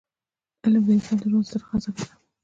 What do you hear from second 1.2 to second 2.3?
د ژوند ستره خزانه ده.